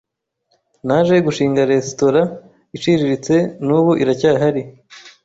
Naje 0.87 1.15
gushinga 1.25 1.61
resitora 1.71 2.21
iciriritse 2.75 3.35
n’ubu 3.65 3.91
iracyahari 4.01 4.61